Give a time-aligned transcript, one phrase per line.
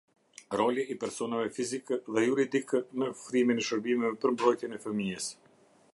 [0.59, 5.33] Roli i personave fizikë dhe juridikë në ofrimin e shërbimeve për mbrojtjen e fëmijës.